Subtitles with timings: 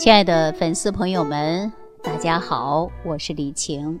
[0.00, 1.70] 亲爱的粉丝朋友们，
[2.02, 4.00] 大家好，我是李晴。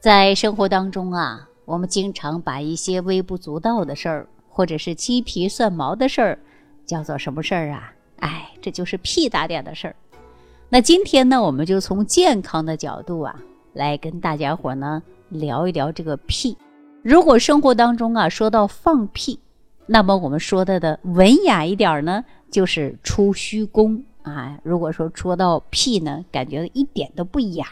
[0.00, 6.38] 在生活当中啊，我们经常把一些微不足道的事儿，或者是鸡皮蒜毛的事儿，
[6.86, 7.92] 叫做什么事儿啊？
[8.20, 9.94] 哎，这就是屁大点的事儿。
[10.70, 13.36] 那今天呢，我们就从健康的角度啊，
[13.74, 16.56] 来跟大家伙呢聊一聊这个屁。
[17.02, 19.38] 如果生活当中啊说到放屁，
[19.84, 24.02] 那么我们说的的文雅一点呢，就是出虚宫。
[24.30, 27.66] 啊，如果说说到屁呢，感觉一点都不雅。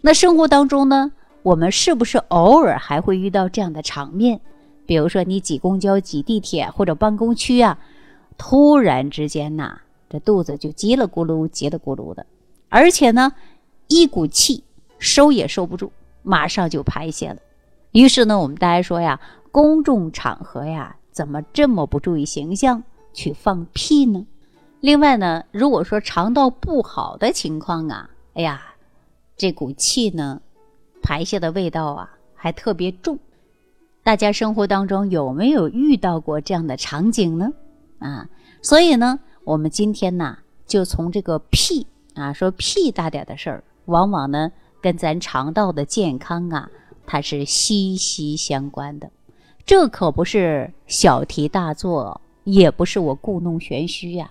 [0.00, 4.40] 那生活当中呢，我们是不是偶尔还会遇到这样的场面？
[4.84, 7.78] 比如说你挤公交、挤地铁或者办公区啊，
[8.36, 9.78] 突然之间呐，
[10.10, 12.26] 这肚子就叽了咕噜、叽了咕噜的，
[12.68, 13.32] 而且呢，
[13.86, 14.64] 一股气
[14.98, 15.92] 收也收不住，
[16.22, 17.36] 马上就排泄了。
[17.92, 19.20] 于是呢，我们大家说呀，
[19.52, 22.82] 公众场合呀，怎么这么不注意形象
[23.12, 24.26] 去放屁呢？
[24.82, 28.60] 另外呢，如果说肠道不好的情况啊，哎呀，
[29.36, 30.42] 这股气呢，
[31.00, 33.16] 排泄的味道啊还特别重。
[34.02, 37.52] 大家生活当中有没有遇到过这样的场景呢？
[38.00, 38.28] 啊，
[38.60, 46.68] 所以呢，我们今天呢就从这个屁啊，说屁大点的事儿，往往呢跟咱肠道的健康啊，
[47.06, 49.08] 它是息息相关的。
[49.64, 54.28] 这可不是小题大做，也不是我故弄玄虚呀。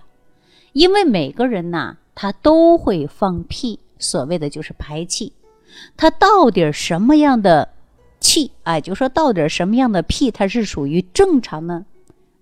[0.72, 5.32] 因为每个人呐，他都会放屁，所谓的就是排气。
[5.96, 7.68] 他到底什么样的
[8.20, 8.52] 气？
[8.64, 11.86] 哎，就说到底什么样的屁，它是属于正常呢？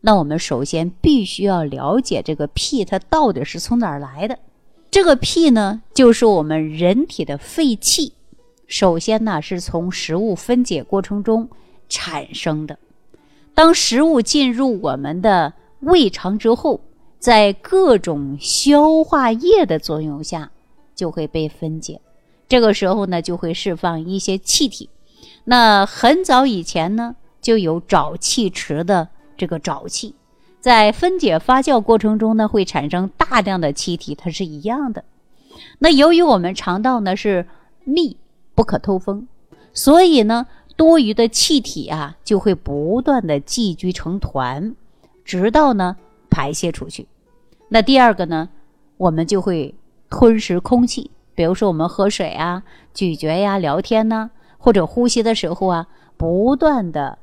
[0.00, 4.38] 那我们首先必须要了解这个屁，它到底是从哪儿来的？
[4.90, 8.14] 这个屁呢，就是我们人体的废气。
[8.66, 11.48] 首先呢，是从食物分解过程中
[11.88, 12.78] 产生的。
[13.54, 16.80] 当食物进入我们的胃肠之后，
[17.20, 20.50] 在各种消化液的作用下，
[20.96, 22.00] 就会被分解。
[22.48, 24.88] 这个时候呢，就会释放一些气体。
[25.44, 30.14] 那很早以前呢，就有沼气池的这个沼气，
[30.60, 35.04] 在分解发酵过程中呢，会产生大量的气体，它是一样的。
[35.78, 37.46] 那由于我们肠道呢是
[37.84, 38.16] 密
[38.54, 39.28] 不可透风，
[39.74, 44.74] 所以呢，多余的气体啊就会不断的积聚成团，
[45.22, 45.98] 直到呢。
[46.30, 47.06] 排泄出去，
[47.68, 48.48] 那第二个呢，
[48.96, 49.74] 我们就会
[50.08, 52.62] 吞食空气，比如说我们喝水啊、
[52.94, 57.18] 咀嚼呀、聊天呢，或者呼吸的时候啊，不断的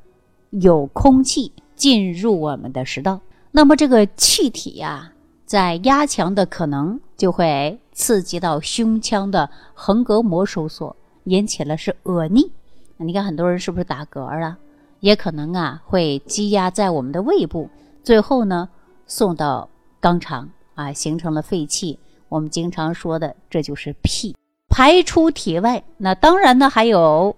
[0.50, 3.20] 有空气进入我们的食道，
[3.50, 5.12] 那么这个气体呀，
[5.46, 12.52] 在压强的可能就会刺激到胸腔的横膈膜收缩，引起了是恶逆。
[12.98, 14.58] 你看很多人是不是打嗝啊？
[15.00, 17.70] 也可能啊会积压在我们的胃部，
[18.04, 18.68] 最后呢。
[19.08, 19.68] 送到
[20.00, 21.98] 肛肠啊，形成了废气。
[22.28, 24.36] 我们经常说的，这就是屁
[24.68, 25.82] 排出体外。
[25.96, 27.34] 那当然呢，还有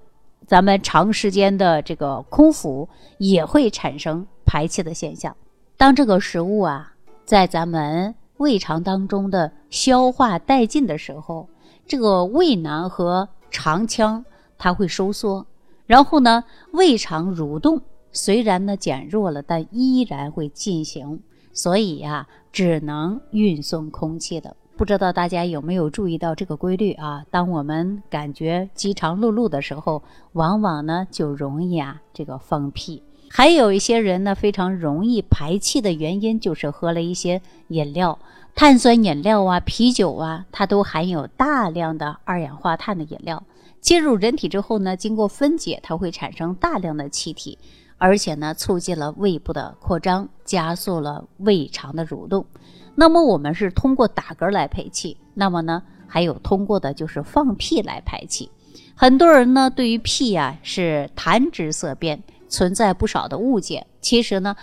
[0.47, 2.89] 咱们长时间的这个空腹
[3.19, 5.35] 也会产生排气的现象。
[5.77, 6.93] 当这个食物啊
[7.25, 11.49] 在咱们胃肠当中的消化殆尽的时候，
[11.87, 14.25] 这个胃囊和肠腔
[14.59, 15.47] 它会收缩，
[15.87, 16.43] 然后呢，
[16.73, 17.81] 胃肠蠕动
[18.11, 21.23] 虽然呢减弱了，但依然会进行。
[21.53, 24.57] 所以呀，只能运送空气的。
[24.77, 27.25] 不知道大家有没有注意到这个规律啊？
[27.31, 30.03] 当我们感觉饥肠辘辘的时候，
[30.33, 33.03] 往往呢就容易啊这个放屁。
[33.29, 38.19] 还有一些人呢，非常容易排气的原因就是喝了一些饮料，
[38.55, 43.45] 碳酸饮料啊、啤酒啊，它都含有大量的二氧化碳的饮料，
[43.81, 47.59] 进入人体之后呢，经过分解，它会产生大量的气体。
[48.01, 52.47] 而且呢，促进了胃部的扩张，加速了胃肠的蠕动。
[52.95, 58.51] 那么我们是通过打嗝来排气，那么呢，还有通过的就是放屁来排气。
[58.95, 63.87] 很多人呢，对于屁呀是谈之色变，存在不少的误解。
[64.01, 64.57] 其实呢，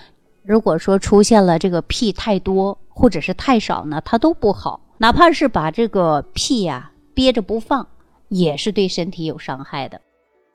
[0.44, 4.82] 如果说出现了这个屁太多或者是太少呢，它都不好。
[4.98, 7.88] 哪怕是把这个屁呀憋着不放，
[8.30, 10.02] 也是对身体有伤害的。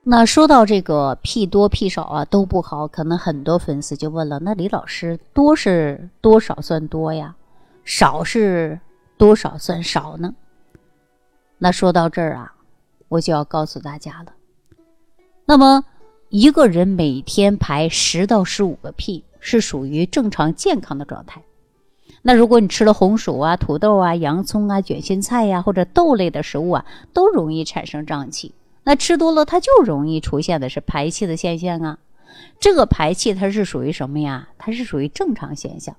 [0.04, 7.36] 那说到这个屁多屁少啊都不好，可能很多粉丝就问了：那李老师多是多少算多呀？
[7.84, 8.80] 少是
[9.16, 10.34] 多少算少呢？
[11.58, 12.52] 那说到这儿啊，
[13.06, 14.32] 我就要告诉大家了。
[15.44, 15.84] 那么
[16.30, 21.42] 一个人每天排十到十五个屁是属于正常健康的状态。
[22.22, 28.52] 那如果你吃了红薯啊、土豆啊、洋葱啊、卷心菜呀或者豆类的食物啊，都容易产生胀气。
[28.84, 31.98] 那吃多了，它就容易出现的是排气的现象啊。
[32.58, 34.48] 这个排气它是属于什么呀？
[34.58, 35.94] 它是属于正常现象。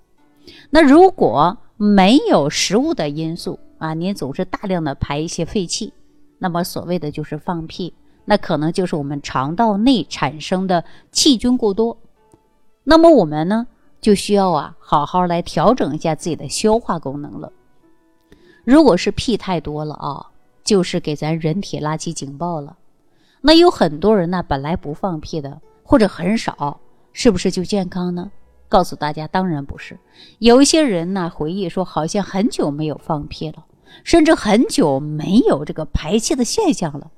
[0.70, 5.94] 那如果没有食物的因素啊，您总是大量的排一些废气，
[6.40, 7.94] 那么所谓的就是放屁，
[8.26, 11.98] 那可能就是我们肠道内产生的细菌过多。
[12.84, 13.68] 那么我们呢，
[14.02, 17.52] 就需要啊，好好来调整一下自己的消化功能了。
[18.66, 20.32] 如果是屁太多了啊，
[20.64, 22.78] 就是给咱人体拉起警报了。
[23.42, 26.80] 那有很多人呢，本来不放屁的，或者很少，
[27.12, 28.32] 是不是就健康呢？
[28.70, 30.00] 告诉大家，当然不是。
[30.40, 33.66] 有一些人呢，回忆说，好像很久没有放屁了，
[34.04, 37.12] 甚至很久没有这个排气的现象了。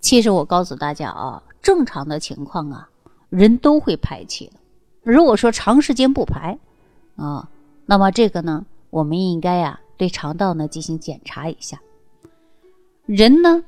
[0.00, 2.88] 其实我告诉大家啊，正常的情况啊。
[3.28, 4.52] 人都会排气的，
[5.02, 6.58] 如果说长时间不排，
[7.16, 7.48] 啊，
[7.86, 11.80] 那么这个呢，我们应该呀对肠道呢进行检查一下。
[13.06, 13.64] 人呢，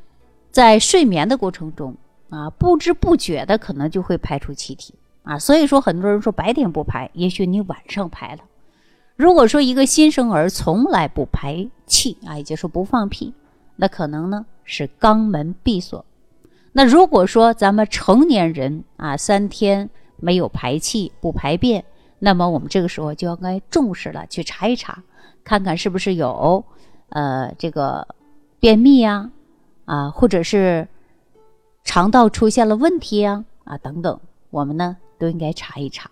[0.51, 1.97] 在睡眠的过程中
[2.31, 8.43] 啊，不知不觉的可能就会排出气体啊，所以说很多人说白天不排，也许你晚上排了。
[9.17, 13.33] 如果说一个新生儿从来不排气啊，也就是说不放屁，
[13.77, 16.05] 那可能呢是肛门闭锁。
[16.73, 21.85] 那如果说咱们成年人啊三天没有排气不排便，
[22.19, 25.03] 那么我们这个时候就应该重视了，去查一查，
[25.45, 26.65] 看看是不是有
[27.11, 28.07] 呃这个
[28.65, 29.31] 便秘呀
[29.85, 30.89] 啊，或者是
[31.85, 34.19] 肠道出现了问题呀啊等等，
[34.49, 36.11] 我们呢都应该查一查。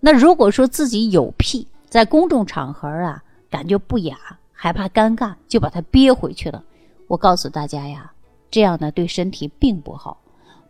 [0.00, 4.16] 那如果说自己有屁，在公众场合啊感觉不雅，
[4.54, 6.64] 害怕尴尬，就把它憋回去了。
[7.08, 8.10] 我告诉大家呀。
[8.50, 10.18] 这样呢，对身体并不好。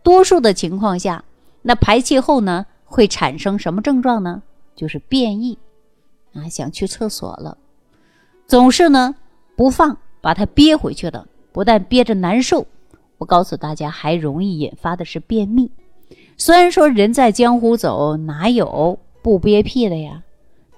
[0.03, 1.23] 多数的情况下，
[1.63, 4.43] 那排气后呢，会产生什么症状呢？
[4.75, 5.57] 就是便意，
[6.35, 7.57] 啊，想去厕所了，
[8.49, 9.15] 总是呢
[9.55, 11.29] 不放，把它憋回去了。
[11.53, 12.67] 不但憋着难受，
[13.17, 15.71] 我告诉大家，还容易引发的是便秘。
[16.37, 20.25] 虽然说人在江湖走，哪有不憋屁的呀？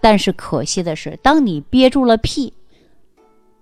[0.02, 2.52] 但是可惜的是，当你憋住了屁，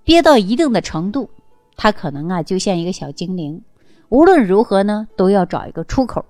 [0.02, 1.30] 憋到一定的程度。
[1.76, 3.62] 它可能啊，就像一个小精灵，
[4.08, 6.24] 无论如何呢，都要找一个出口，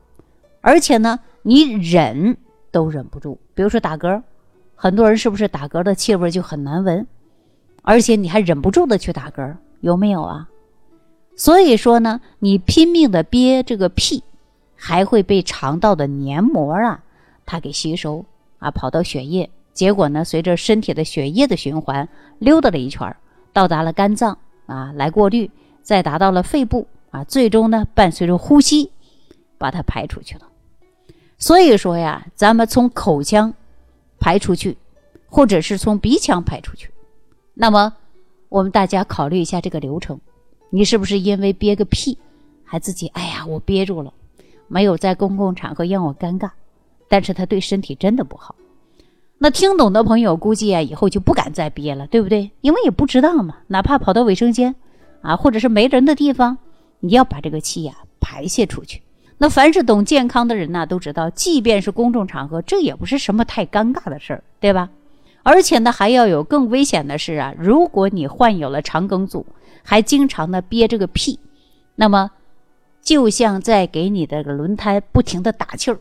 [0.61, 2.37] 而且呢，你忍
[2.71, 3.39] 都忍不住。
[3.55, 4.23] 比如说打嗝，
[4.75, 7.07] 很多人是不是打嗝的气味就很难闻，
[7.87, 10.49] 而且你还忍不住的去打嗝，有没有啊？
[11.37, 14.25] 所以说呢，你拼命的憋这个屁，
[14.75, 17.05] 还会被肠道的黏膜啊，
[17.47, 18.25] 它给吸收
[18.59, 22.09] 啊，跑到血液，结果呢，随着身体的血液的循环
[22.41, 23.15] 溜达了一圈，
[23.53, 24.37] 到达了肝脏。
[24.67, 25.49] 啊，来过滤，
[25.81, 28.91] 再达到了肺部啊，最终呢，伴随着呼吸，
[29.59, 30.49] 把它排出去了。
[31.39, 33.55] 所以说呀，咱们从口腔
[34.19, 34.77] 排出去，
[35.29, 36.91] 或者是从鼻腔排出去，
[37.59, 37.95] 那么
[38.51, 40.21] 我们大家考虑一下这个流程，
[40.69, 42.19] 你是不是因为憋个屁，
[42.65, 44.13] 还自己哎呀，我憋住了，
[44.69, 46.51] 没有在公共场合让我尴尬，
[47.09, 48.55] 但是它对身体真的不好。
[49.39, 52.51] 那听懂的朋友估计啊，以后就不敢再憋了，对不对？
[52.61, 54.75] 因为也不知道嘛，哪怕跑到卫生间，
[55.23, 56.59] 啊，或者是没人的地方，
[57.01, 59.01] 你要把这个气呀排泄出去。
[59.39, 64.91] 那凡是懂健康的人呐，都知道，即便是公众场合，这也不是什么太尴尬的事儿，对吧？
[65.47, 69.47] 而且呢，还要有更危险的是啊，如果你患有了肠梗阻，
[69.85, 71.39] 还经常的憋这个屁，
[71.95, 72.33] 那么
[73.01, 76.01] 就像在给你的轮胎不停的打气儿，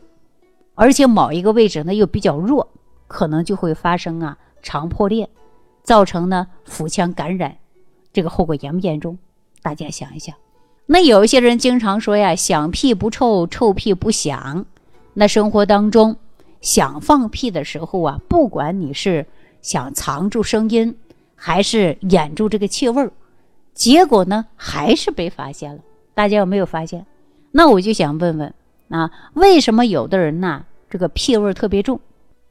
[0.74, 2.70] 而且某一个位置呢又比较弱。
[3.08, 5.30] 可能就会发生啊肠破裂，
[5.84, 7.58] 造成呢腹腔感染，
[8.12, 9.20] 这个后果严不严重？
[9.62, 10.34] 大家想一想。
[10.88, 14.66] 那有一些人经常说呀，响屁不臭，臭屁不响。
[15.14, 16.18] 那生活当中
[16.66, 19.28] 想放屁的时候啊，不管你是
[19.62, 20.98] 想藏住声音，
[21.36, 23.12] 还是掩住这个气味儿，
[23.76, 25.82] 结果呢还是被发现了。
[26.16, 27.06] 大家有没有发现？
[27.52, 28.52] 那我就想问问
[28.90, 32.00] 啊，为什么有的人呢这个屁味儿特别重？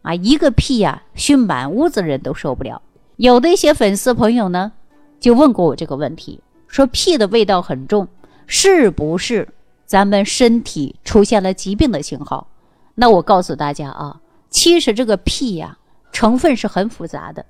[0.02, 2.80] 啊，一个屁呀，熏满屋子人都受不了。
[3.16, 4.70] 有的一些粉丝朋友呢，
[5.18, 8.06] 就问过我这个问题，说屁的味道很重，
[8.46, 9.48] 是不是
[9.86, 12.46] 咱们身体出现了疾病的信号？
[12.94, 14.20] 那我告诉大家啊，
[14.50, 15.78] 其实这个屁呀，
[16.12, 17.44] 成分是很复杂的，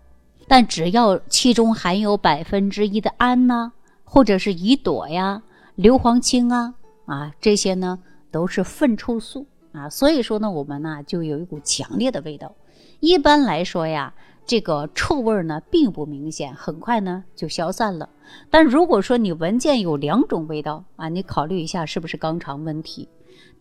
[0.48, 3.72] 但只要其中含有百分之一的氨呐，
[4.04, 5.42] 或者是乙朵呀、
[5.74, 6.74] 硫磺氢啊，
[7.06, 7.98] 啊，这些呢
[8.30, 9.46] 都是粪臭素。
[9.72, 12.54] 啊，所以说呢，我们呢就有一股强烈的味道。
[13.00, 14.14] 一般来说呀，
[14.46, 18.08] 这个臭味呢并不明显，很快呢就消散了。
[18.50, 23.08] 但如果说你闻见有两种味道啊，你考虑一下是不是肛肠问题。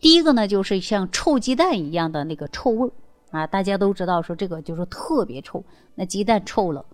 [0.00, 2.92] 第一个呢就是像臭鸡蛋一样的那个臭味儿
[3.30, 5.64] 啊，大家都知道说这个就是特别臭。
[5.94, 6.84] 那鸡蛋臭了，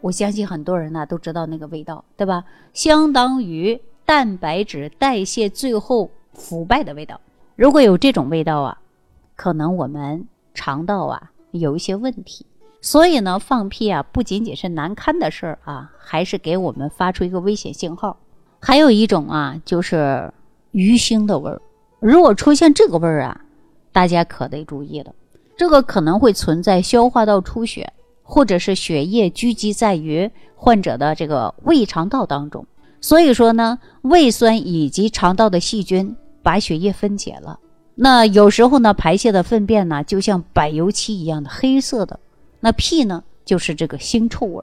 [0.00, 2.44] 我相信很多人呢都知道那个味道，对吧？
[2.74, 7.20] 相当于蛋白质代谢最后腐败的味道。
[7.54, 8.78] 如果有这种味道啊，
[9.36, 12.44] 可能我们肠道啊有一些问题，
[12.82, 18.18] 所以呢，放屁啊，不仅仅是难堪的事儿啊，还是给我们发出一个危险信号。
[18.60, 20.32] 还有一种啊，就是
[20.72, 21.60] 鱼腥的味儿。
[22.08, 23.40] 如果出现这个味儿啊，
[23.90, 25.12] 大家可得注意了，
[25.56, 32.64] 这个可能会存在消化道出血，或者是血液聚集在于患者的这个胃肠道当中。
[33.00, 37.58] 所以说呢，胃酸以及肠道的细菌把血液分解了，
[37.96, 42.20] 那有时候呢，排泄的粪便呢，就像柏油漆一样的黑色的。
[42.60, 44.62] 那屁呢，就是这个腥臭味。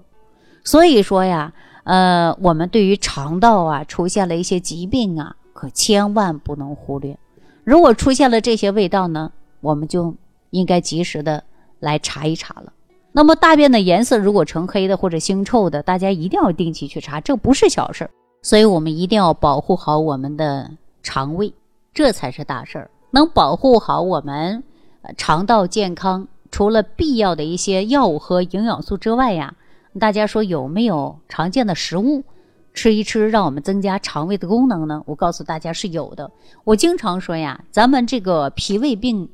[0.63, 1.51] 所以说呀，
[1.83, 7.17] 呃，我们对于肠道啊出现了一些疾病啊，可千万不能忽略。
[7.63, 10.15] 如果出现了这些味道呢，我们就
[10.49, 11.43] 应该及时的
[11.79, 12.73] 来查一查了。
[13.11, 18.09] 那么大便的颜色如果呈黑的或者腥臭的，大家一定要定期去查，这不是小事儿。
[18.41, 20.69] 所以我们一定要保护好我们的
[21.01, 21.53] 肠胃，
[21.93, 22.91] 这才是大事儿。
[23.11, 24.63] 能保护好我们
[25.15, 29.53] 肠道健康，除了必要的一些药物和营养素之外呀，
[29.99, 32.23] 大家说有没有常见的食物？
[32.73, 35.01] 吃一吃，让我们增加肠胃的功能呢？
[35.05, 36.31] 我告诉大家是有的。
[36.63, 39.29] 我经常说呀，咱们这个脾胃病，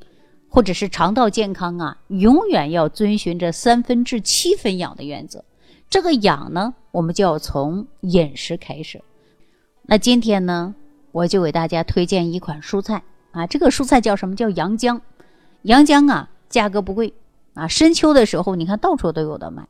[0.50, 5.44] 或者是肠道健康啊，永远要遵循着三分治七分养的原则。
[5.90, 9.02] 这个养呢，我们就要从饮食开始。
[9.84, 10.76] 那今天呢，
[11.12, 14.36] 我就给大家推荐一款蔬菜啊，这个蔬菜叫什么？
[14.36, 15.02] 叫洋姜。
[15.64, 17.14] 洋姜啊，价格不贵
[17.54, 19.68] 啊，深秋的时候，你看到处都有的卖。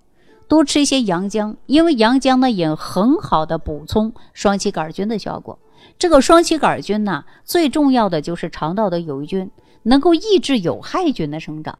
[0.49, 5.59] 多吃一些洋姜，因为洋姜呢也很好的补充双歧杆菌的效果。
[5.99, 9.51] 这个双歧杆菌呢，最重要的就是肠道的有益菌，
[9.83, 11.77] 能够抑制有害菌的生长，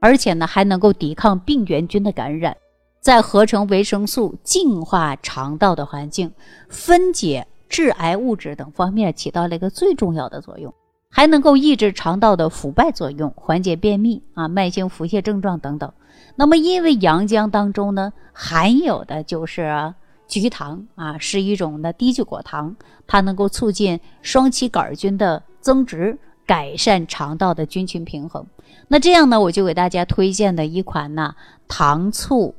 [0.00, 2.56] 而且呢还能够抵抗病原菌的感染，
[3.00, 6.32] 在合成维生素、净化肠道的环境、
[6.68, 10.72] 分解致癌物质等方面起到了一个最重要的作用。
[11.10, 15.92] 还能够抑制肠道的腐败作用，缓解便秘啊、慢性腹泻症状等等。
[16.36, 19.94] 那么，因为洋姜当中呢含有的就是
[20.26, 22.74] 菊糖啊，是一种的低聚果糖，
[23.06, 28.46] 它能够促进双歧杆菌的增殖，改善肠道的菌群平衡。
[28.88, 31.34] 那这样呢，我就给大家推荐的一款呢
[31.68, 32.54] 糖醋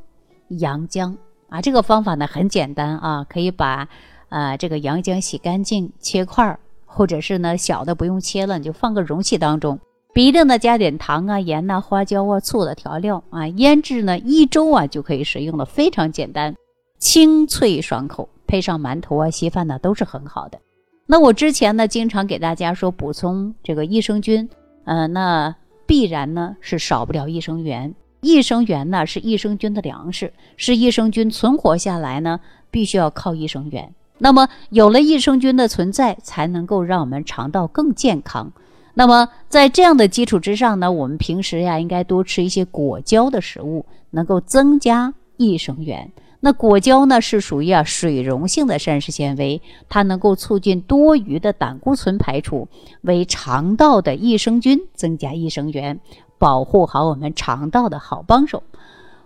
[0.50, 1.17] 洋姜
[1.50, 3.88] 啊，这个方法呢很简单啊，可以把
[4.29, 6.60] 呃这个洋姜洗干净，切块儿。
[6.96, 9.79] 或者是呢，小的不用切了，你就放个容器当中，
[10.13, 16.55] 必定呢加点糖啊、盐呐、花椒啊、醋的调料啊，腌制呢一周啊就可以食用了，非常简单，
[17.00, 20.60] 清脆爽口，配上馒头啊、稀饭呢都是很好的。
[21.08, 24.48] 那我之前呢经常给大家说补充这个益生菌，
[24.86, 25.55] 呃，那
[25.88, 27.96] 必然呢是少不了益生元。
[28.22, 32.39] 益生元呢是益生菌的粮食，是益生菌存活下来呢
[32.70, 33.93] 必须要靠益生元。
[34.20, 38.53] 那么有了益生菌的存在，才能够让我们肠道更健康。
[38.93, 46.12] 那么在这样的基础之上呢，我们平时呀应该多吃一些果胶的食物，能够增加益生元。
[46.39, 52.67] 那果胶呢是属于啊水溶性的膳食纤维，它能够促进多余的胆固醇排出，
[53.01, 56.00] 为肠道的益生菌增加益生元，
[56.38, 58.62] 保护好我们肠道的好帮手。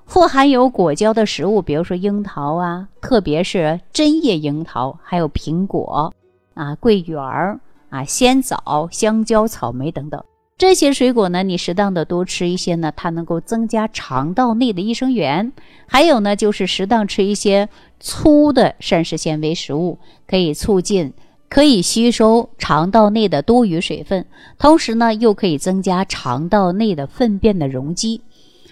[0.05, 6.13] 富含有果胶的食物，比如说樱桃啊，特别是针叶樱桃，还有苹果
[6.53, 7.59] 啊、桂圆儿
[7.89, 10.23] 啊、鲜枣、香蕉、草莓等等
[10.57, 15.53] 这些水果呢，你适当的多吃一些呢，它能够增加肠道内的益生元。
[15.85, 21.13] 还有呢，就是适当吃一些粗的膳食纤维食物，可以促进、
[21.47, 24.25] 可以吸收肠道内的多余水分，
[24.57, 28.21] 同时呢，又可以增加肠道内的粪便的容积。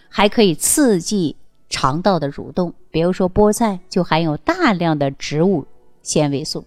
[0.10, 1.36] 还可以刺激
[1.70, 5.66] 肠道的蠕动，比如说菠菜就含有大量的植物
[6.02, 6.66] 纤维素，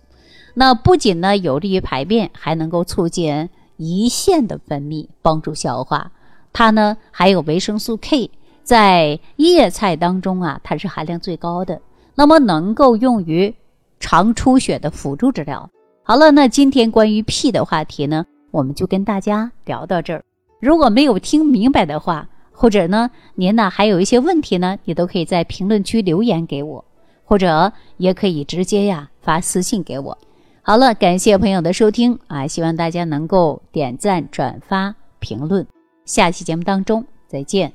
[0.54, 6.10] 那不仅呢有利于排便，还能够促进胰腺的分泌，帮助消化。
[6.52, 8.30] 它呢还有维生素 K，
[8.62, 11.80] 在叶菜当中啊，它是含量最高的，
[12.14, 13.54] 那么能够用于
[14.00, 15.70] 肠出血的辅助治疗。
[16.02, 20.24] 好了，那今天关于屁的话题呢，我们就跟大家聊到这儿。
[20.60, 26.84] 如果没有听明白的话，或者呢，您呢还有一些问题呢，你都可以在评论区留言给我，
[27.24, 30.18] 或者也可以直接呀发私信给我。
[30.68, 35.66] 好了，感谢朋友的收听啊，希望大家能够点赞、转发、评论。
[36.04, 37.72] 下期节目当中再见。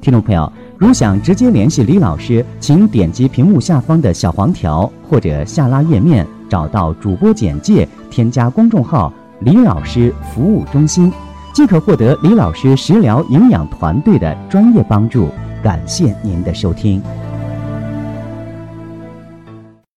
[0.00, 9.12] 听众朋友，如想直接联系李老师，请点击屏幕下方的小黄条，或者下拉页面找到主播简介，添加公众号
[9.42, 11.12] “李老师服务中心”。
[11.54, 15.28] 即可获得李老师食疗营养团队的专业帮助。
[15.62, 17.00] 感谢您的收听。